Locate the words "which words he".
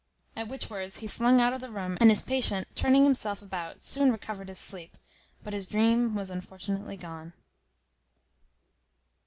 0.47-1.07